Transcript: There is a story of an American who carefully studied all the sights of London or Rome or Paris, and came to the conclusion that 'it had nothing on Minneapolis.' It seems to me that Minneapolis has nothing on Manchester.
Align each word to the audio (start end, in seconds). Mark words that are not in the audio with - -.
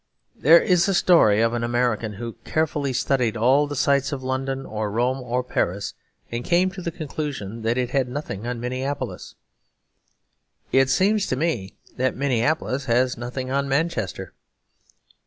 There 0.35 0.59
is 0.59 0.87
a 0.87 0.95
story 0.95 1.41
of 1.41 1.53
an 1.53 1.63
American 1.63 2.13
who 2.13 2.33
carefully 2.43 2.91
studied 2.91 3.37
all 3.37 3.67
the 3.67 3.75
sights 3.75 4.11
of 4.11 4.23
London 4.23 4.65
or 4.65 4.89
Rome 4.89 5.19
or 5.21 5.43
Paris, 5.43 5.93
and 6.31 6.43
came 6.43 6.71
to 6.71 6.81
the 6.81 6.89
conclusion 6.89 7.61
that 7.61 7.77
'it 7.77 7.91
had 7.91 8.09
nothing 8.09 8.47
on 8.47 8.59
Minneapolis.' 8.59 9.35
It 10.71 10.89
seems 10.89 11.27
to 11.27 11.35
me 11.35 11.75
that 11.97 12.15
Minneapolis 12.17 12.85
has 12.85 13.15
nothing 13.15 13.51
on 13.51 13.69
Manchester. 13.69 14.33